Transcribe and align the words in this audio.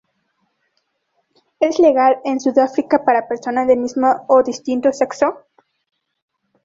Es 1.59 1.77
legal 1.77 2.21
en 2.25 2.39
Sudáfrica 2.39 3.05
para 3.05 3.27
personas 3.27 3.67
de 3.67 3.75
mismo 3.75 4.07
o 4.29 4.41
distinto 4.41 4.91
sexo. 4.91 5.45